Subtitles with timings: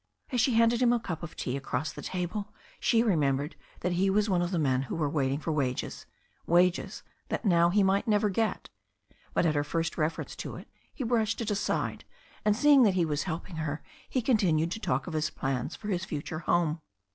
[0.31, 3.91] As she handed him a cup of tea across the table she re membered that
[3.91, 6.07] he was one of the men who were waiting for wages,
[6.47, 8.69] wages that now he might never get.
[9.35, 12.03] But at her first reference to it he brushed it aside,
[12.43, 15.89] and seeing that he was helping her, he continued to talk of his plans for
[15.89, 16.81] his future home.